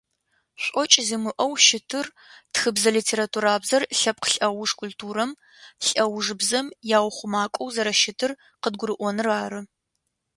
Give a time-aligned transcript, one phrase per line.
[0.63, 2.07] ШӀокӏ зимыӏэу щытыр
[2.53, 5.31] тхыбзэ-литературабзэр лъэпкъ лӏэуж культурэм,
[5.85, 9.59] лӏэужыбзэм яухъумакӏоу зэрэщытыр къыдгурыӏоныр ары.